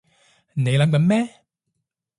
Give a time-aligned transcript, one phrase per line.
[0.55, 1.43] 你諗緊咩？